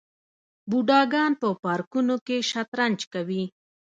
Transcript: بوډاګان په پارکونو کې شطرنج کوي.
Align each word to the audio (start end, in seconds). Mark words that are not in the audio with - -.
بوډاګان 0.69 1.31
په 1.41 1.47
پارکونو 1.63 2.15
کې 2.25 2.37
شطرنج 2.49 2.99
کوي. 3.13 3.43